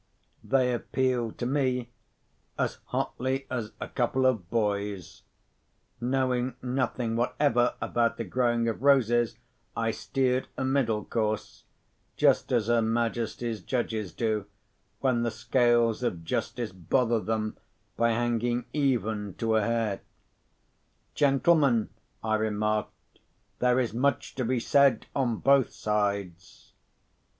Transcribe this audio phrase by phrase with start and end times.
[0.43, 1.91] They appealed to me,
[2.57, 5.21] as hotly as a couple of boys.
[5.99, 9.37] Knowing nothing whatever about the growing of roses,
[9.77, 14.47] I steered a middle course—just as her Majesty's judges do,
[15.01, 17.55] when the scales of justice bother them
[17.95, 20.01] by hanging even to a hair.
[21.13, 21.89] "Gentlemen,"
[22.23, 23.19] I remarked,
[23.59, 26.73] "there is much to be said on both sides."